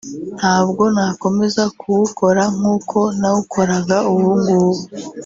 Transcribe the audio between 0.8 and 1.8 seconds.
nakomeza